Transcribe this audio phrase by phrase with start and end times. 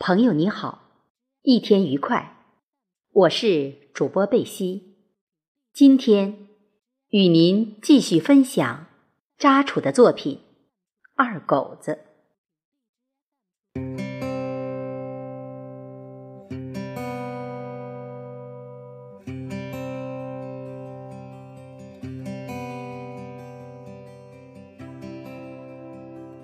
[0.00, 0.92] 朋友你好，
[1.42, 2.36] 一天愉快。
[3.10, 4.94] 我是主播贝西，
[5.72, 6.46] 今天
[7.08, 8.86] 与您继续分享
[9.36, 10.36] 扎楚的作品
[11.16, 11.98] 《二狗子》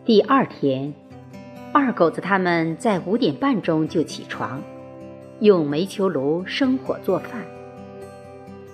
[0.05, 1.04] 第二天。
[1.77, 4.63] 二狗子他们在五点半钟就起床，
[5.41, 7.45] 用煤球炉生火做饭。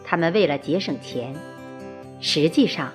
[0.05, 1.35] 他们为了节省钱，
[2.21, 2.91] 实际上，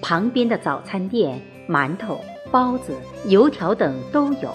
[0.00, 1.38] 旁边的早餐店
[1.68, 2.18] 馒头、
[2.50, 4.50] 包子、油条等都有。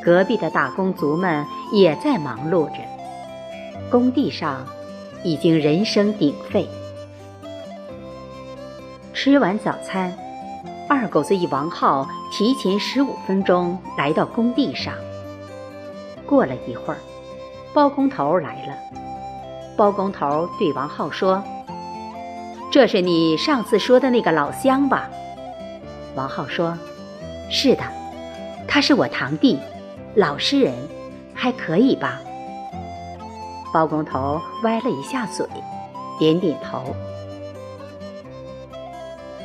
[0.00, 2.76] 隔壁的打工族们也在忙碌着，
[3.90, 4.64] 工地上
[5.24, 6.64] 已经人声鼎沸。
[9.12, 10.16] 吃完早餐。
[10.88, 14.94] 二狗子与王浩提前十五分钟来到工地上。
[16.24, 16.98] 过了一会儿，
[17.74, 18.74] 包工头来了。
[19.76, 21.42] 包工头对王浩说
[22.70, 25.10] ：“这是你上次说的那个老乡吧？”
[26.14, 26.78] 王浩说
[27.50, 27.82] ：“是的，
[28.68, 29.58] 他是我堂弟，
[30.14, 30.72] 老实人，
[31.34, 32.20] 还可以吧？”
[33.74, 35.46] 包工头歪了一下嘴，
[36.18, 36.94] 点点头。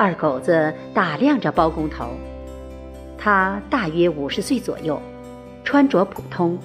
[0.01, 2.07] 二狗子打量着包工头，
[3.19, 4.99] 他大约五十岁左右，
[5.63, 6.57] 穿着普通，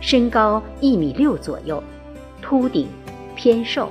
[0.00, 1.82] 身高一米六左右，
[2.40, 2.86] 秃顶，
[3.34, 3.90] 偏瘦，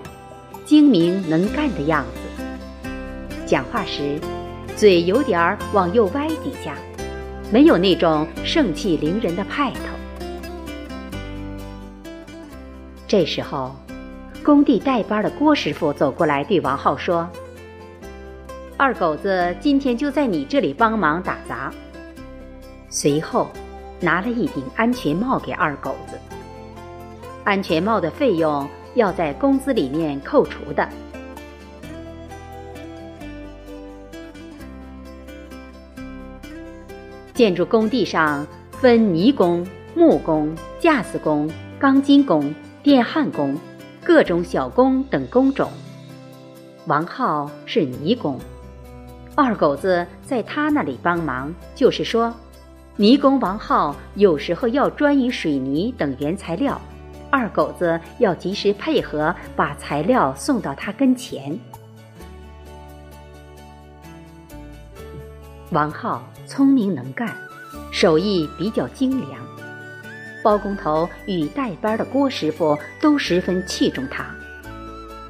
[0.64, 2.46] 精明能干的样子。
[3.46, 4.18] 讲话时，
[4.78, 6.74] 嘴有点儿往右歪几下，
[7.52, 9.80] 没有那种盛气凌人的派头。
[13.06, 13.76] 这时候，
[14.46, 17.28] 工地带班的郭师傅走过来，对王浩说。
[18.80, 21.74] 二狗子今天就在你这里帮忙打杂。
[22.90, 23.50] 随后，
[24.00, 26.16] 拿了一顶安全帽给二狗子。
[27.44, 30.88] 安全帽的费用要在工资里面扣除的。
[37.34, 39.66] 建筑工地上分泥工、
[39.96, 41.50] 木工、架子工、
[41.80, 43.58] 钢筋工、电焊工、
[44.04, 45.68] 各种小工等工种。
[46.86, 48.40] 王浩是泥工。
[49.40, 52.34] 二狗子在他那里帮忙，就是说，
[52.96, 56.82] 泥工王浩有时候要砖与水泥等原材料，
[57.30, 61.56] 二狗子要及时配合，把材料送到他跟前。
[65.70, 67.32] 王浩聪明能干，
[67.92, 69.40] 手艺比较精良，
[70.44, 74.26] 包工头与带班的郭师傅都十分器重他。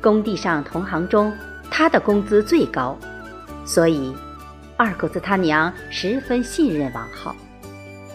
[0.02, 1.34] 工地上同行中，
[1.70, 2.98] 他的工资最高。
[3.68, 4.16] 所以，
[4.78, 7.36] 二狗子他娘十分信任王浩。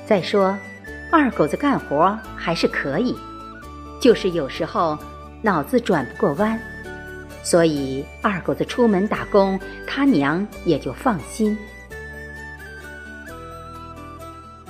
[0.07, 0.57] 再说，
[1.11, 3.15] 二狗子干活还是可以，
[4.01, 4.99] 就是有时候
[5.43, 6.59] 脑子转不过弯，
[7.43, 11.57] 所以二狗子出门打工，他娘也就放心。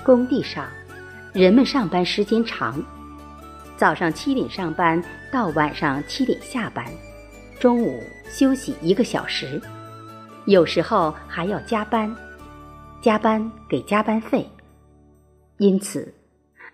[0.03, 0.66] 工地上，
[1.32, 2.82] 人们上班时间长，
[3.76, 5.00] 早上七点上班
[5.31, 6.84] 到晚上七点下班，
[7.60, 9.62] 中午休息一个小时。
[10.47, 12.17] 有时候还要加班，
[13.01, 14.51] 加班给加班费，
[15.59, 16.15] 因此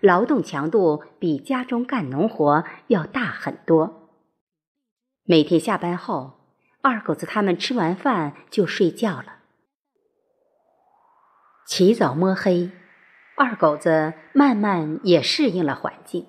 [0.01, 4.09] 劳动强度比家中干农活要大很多。
[5.23, 6.31] 每天下班后，
[6.81, 9.35] 二狗子他们吃完饭就睡觉了。
[11.67, 12.71] 起早摸黑，
[13.37, 16.25] 二狗子慢慢也适应了环境。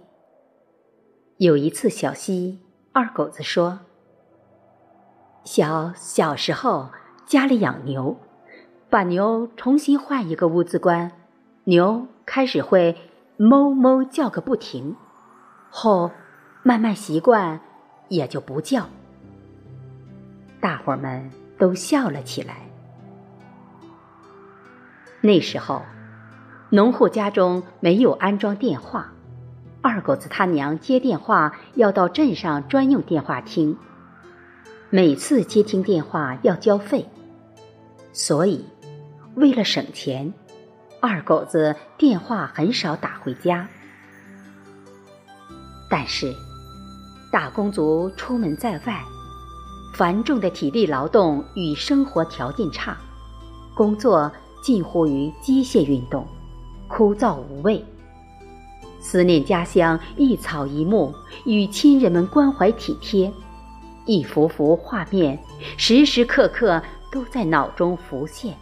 [1.39, 2.61] 有一次小溪，
[2.93, 3.81] 二狗子说
[5.43, 6.91] ：“小小时候。”
[7.31, 8.17] 家里养牛，
[8.89, 11.13] 把牛重新换一个屋子关，
[11.63, 12.97] 牛开始会
[13.37, 14.97] 哞哞叫个不停，
[15.71, 16.11] 后
[16.65, 17.61] 慢慢习惯，
[18.09, 18.89] 也就不叫。
[20.59, 22.69] 大伙儿们都笑了起来。
[25.21, 25.83] 那时候，
[26.71, 29.13] 农户家中没有安装电话，
[29.81, 33.79] 二狗子他娘接电话要到镇上专用电话厅，
[34.91, 37.07] 每次接听电话要交费。
[38.13, 38.65] 所以，
[39.37, 40.33] 为了省钱，
[41.01, 43.69] 二狗子电话很少打回家。
[45.89, 46.35] 但是，
[47.33, 49.01] 打工族出门在外，
[49.95, 52.97] 繁重的体力劳动与生活条件差，
[53.75, 54.31] 工作
[54.63, 56.27] 近乎于机械运动，
[56.89, 57.85] 枯燥无味。
[59.01, 61.15] 思念家乡一草一木，
[61.45, 63.33] 与亲人们关怀体贴，
[64.05, 65.39] 一幅幅画面，
[65.77, 66.83] 时时刻刻。
[67.11, 68.57] 都在脑中浮现。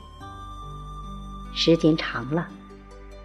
[1.54, 2.46] 时间长了，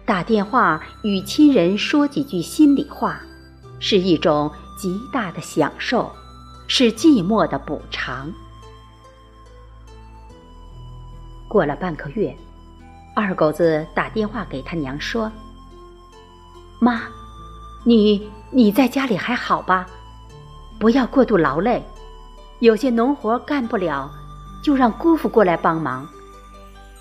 [0.04, 3.20] 打电话与亲人说几句心里话，
[3.78, 6.10] 是一种极大的享受，
[6.66, 8.32] 是寂寞的补偿。
[11.48, 12.36] 过了半个月，
[13.14, 15.30] 二狗子打电话给他娘说
[16.80, 17.02] ：“妈，
[17.84, 19.86] 你你在家里还好吧？
[20.80, 21.80] 不要过度劳累，
[22.58, 24.10] 有些农活干不了，
[24.64, 26.08] 就让姑父过来帮忙。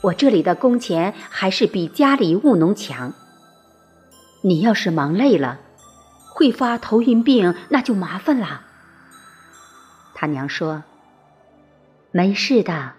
[0.02, 3.14] 我这里的工钱还是比家里务农强。
[4.42, 5.62] 你要是忙累了，
[6.28, 8.64] 会发头晕病，那就麻烦了。”
[10.14, 10.84] 他娘说
[12.12, 12.92] ：“没事的。”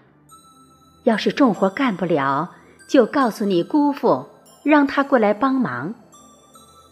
[1.04, 2.54] 要是重活干不了，
[2.88, 4.26] 就告诉你姑父，
[4.62, 5.92] 让他过来帮忙。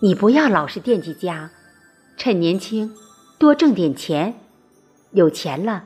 [0.03, 1.49] 你不要老是惦记家，
[2.19, 2.95] 趁年轻
[3.39, 4.35] 多挣点钱，
[5.13, 5.85] 有钱了，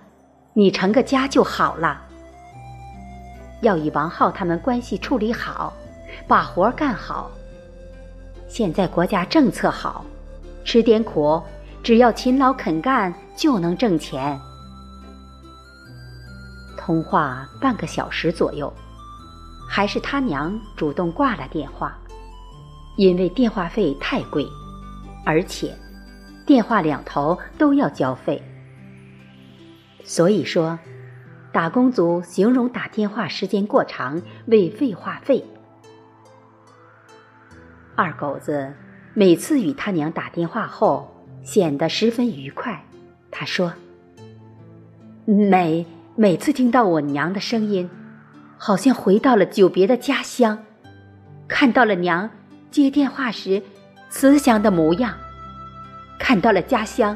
[0.58, 2.00] 你成个家就好了。
[3.60, 5.70] 要与王浩他们关系处理好，
[6.26, 7.30] 把活干好。
[8.48, 10.02] 现在国家政策好，
[10.64, 11.42] 吃点苦，
[11.82, 14.40] 只要勤劳肯干，就能挣钱。
[16.74, 18.72] 通话半个小时左右，
[19.68, 21.94] 还是他娘主动挂了电话，
[22.96, 24.48] 因为电话费太贵，
[25.26, 25.76] 而且
[26.46, 28.42] 电话两头都要交费。
[30.06, 30.78] 所以说，
[31.52, 35.44] 打工族形容打电话时间过长为废话费。
[37.94, 38.72] 二狗子
[39.12, 42.82] 每次与他娘打电话后，显得十分愉快。
[43.30, 43.74] 他说
[45.26, 45.84] ：“每。”
[46.18, 47.90] 每次听到我娘的声音，
[48.56, 50.64] 好像回到了久别的家乡，
[51.46, 52.30] 看到了娘
[52.70, 53.62] 接电话时
[54.08, 55.14] 慈祥的模样，
[56.18, 57.14] 看到了家乡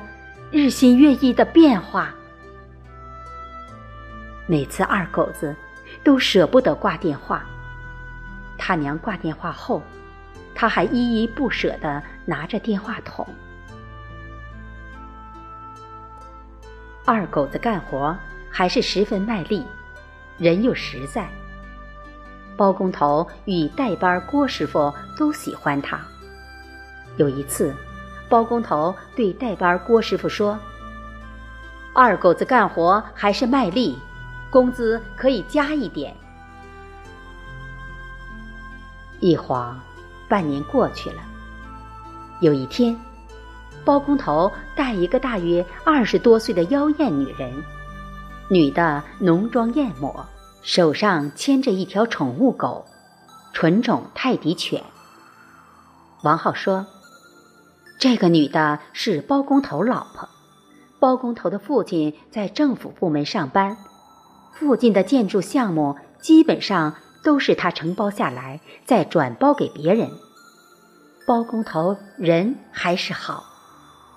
[0.51, 2.15] 日新月异的变化。
[4.51, 5.55] 每次二狗子
[6.03, 7.45] 都舍不得挂电话，
[8.59, 9.81] 他娘挂电话后，
[10.57, 13.25] 他还依依不舍地拿着电话筒。
[17.05, 18.19] 二狗子干活。
[18.53, 19.65] 还是十分卖力，
[20.37, 21.29] 人又实在。
[22.57, 26.01] 包工头与带班郭师傅都喜欢他。
[27.17, 27.73] 有一次，
[28.29, 30.59] 包工头对带班郭师傅说
[31.95, 33.97] ：“二狗子干活还是卖力，
[34.51, 36.13] 工资可以加一点。”
[39.21, 39.79] 一晃，
[40.29, 41.23] 半年过去了。
[42.41, 42.99] 有一天，
[43.85, 47.53] 包工头带一个大约二十多岁的妖艳女人。
[48.49, 50.27] 女的浓妆艳抹，
[50.63, 52.85] 手上牵着一条宠物狗，
[53.53, 54.83] 纯种泰迪犬。
[56.23, 56.87] 王浩说
[58.01, 60.29] ：“这个女的是包工头老婆，
[60.99, 63.77] 包工头的父亲在政府部门上班，
[64.61, 70.11] 附近的建筑项目基本上都是他承包下来，再转包给别人。
[71.27, 73.43] 包工头人还是好，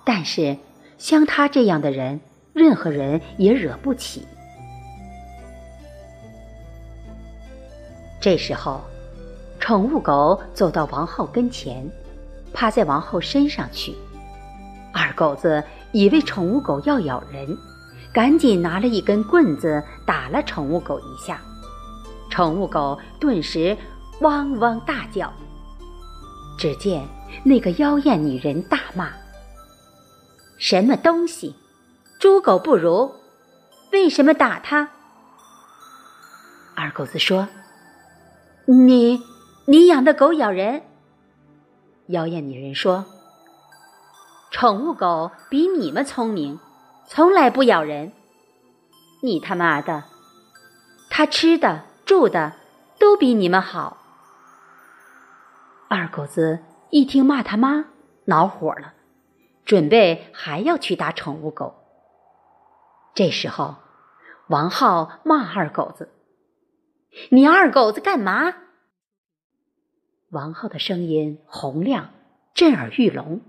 [0.04, 0.58] 但是
[0.98, 2.20] 像他这样的人。”
[2.54, 4.24] 任何人也惹不起。
[8.20, 8.80] 这时候，
[9.58, 11.84] 宠物狗走到王后跟前，
[12.52, 13.92] 趴在王后身上去。
[14.92, 17.58] 二狗子以为宠物狗要咬人，
[18.14, 21.42] 赶紧拿了一根棍子打了宠物狗一下，
[22.30, 23.76] 宠物狗顿时
[24.20, 25.32] 汪汪大叫。
[26.56, 27.04] 只见
[27.42, 29.10] 那个妖艳女人大骂
[30.56, 31.56] ：“什么东西！”
[32.20, 33.12] 猪狗不如，
[33.92, 34.90] 为什么打他？
[36.76, 37.48] 二狗子说
[38.66, 39.20] ：“你，
[39.66, 40.82] 你养的狗咬人。”
[42.06, 43.04] 妖艳女人说
[44.52, 46.60] ：“宠物狗比你们聪明，
[47.06, 48.12] 从来不咬人。
[49.22, 50.04] 你他妈的，
[51.10, 52.54] 它吃的住的
[52.98, 53.98] 都比你们好。”
[55.88, 57.86] 二狗子一听骂他妈，
[58.24, 58.94] 恼火了，
[59.64, 61.74] 准备还要去打宠物狗。
[63.14, 63.76] 这时候，
[64.48, 66.10] 王浩骂二狗子
[67.30, 68.54] ：“你二狗子干嘛？”
[70.30, 72.10] 王浩的声音洪亮，
[72.54, 73.40] 震耳欲聋，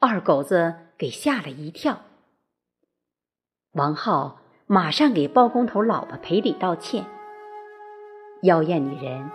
[0.00, 2.00] 二狗子给吓了一跳。
[3.78, 7.06] 王浩马上给包工头老婆赔礼道歉。
[8.42, 9.30] 妖艳女人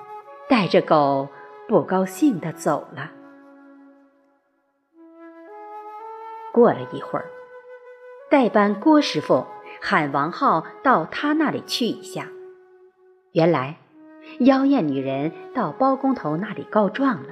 [0.49, 1.29] 带着狗
[1.65, 3.09] 不高兴的走了。
[6.51, 7.25] 过了一会儿。
[8.29, 9.45] 代班郭师傅
[9.79, 12.27] 喊王浩到他那里去一下。
[13.31, 13.77] 原来，
[14.39, 17.29] 妖艳女人到包工头那里告状了。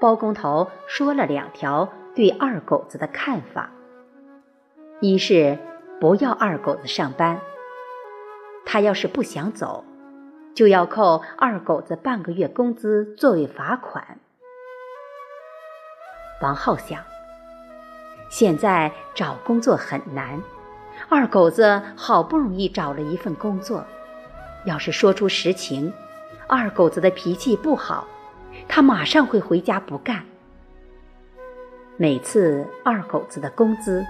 [0.00, 3.70] 包工头说了两条对二狗子的看法：
[5.00, 5.58] 一是
[6.04, 7.40] 不要二狗子上班，
[8.66, 9.82] 他要是不想走，
[10.54, 14.04] 就要扣二狗子半个月工资作为罚款；
[16.42, 17.02] 王浩想：
[18.28, 20.42] 现在找工作很难，
[21.08, 23.82] 二狗子好不容易找了一份工作，
[24.66, 25.90] 要是说出实情，
[26.46, 28.06] 二狗子的脾气不好，
[28.68, 30.22] 他马上会回家不干。
[31.96, 34.04] 每次二狗子的工资，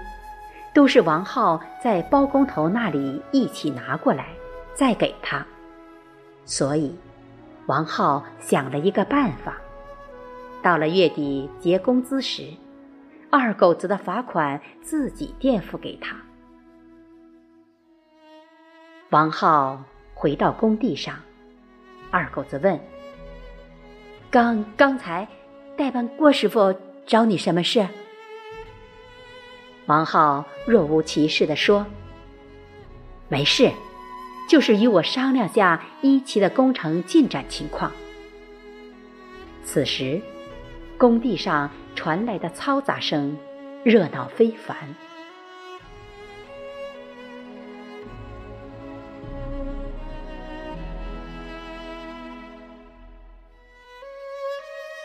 [0.75, 4.27] 都是王浩在包工头那里一起拿过来，
[4.73, 5.43] 再给他。
[6.43, 6.93] 所以，
[7.65, 9.57] 王浩想了一个办法。
[10.61, 12.43] 到了月底结工资时，
[13.31, 16.17] 二狗子的罚款自己垫付给他。
[19.11, 19.81] 王浩
[20.13, 21.15] 回到工地上，
[22.11, 22.77] 二狗子问
[24.29, 25.25] ：“刚刚才，
[25.77, 26.75] 代班郭师傅。”
[27.07, 27.87] 找你什么事？
[29.87, 31.85] 王浩若无其事地说
[33.29, 33.71] ：“没事，
[34.49, 37.91] 就是与我商量下一期的工程进展情况。”
[39.63, 40.21] 此时，
[40.97, 43.37] 工地上传来的嘈杂声，
[43.83, 44.75] 热闹非凡。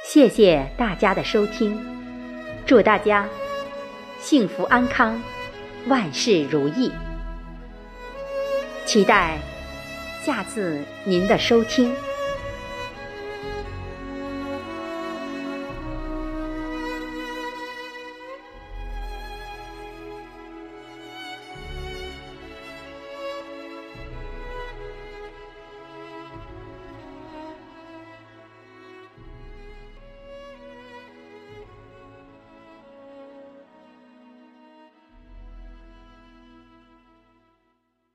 [0.04, 1.78] 谢谢大家的收听，
[2.66, 3.28] 祝大家
[4.20, 5.20] 幸福安康，
[5.88, 6.92] 万事如意。
[8.84, 9.38] 期待
[10.22, 11.90] 下次您的收听。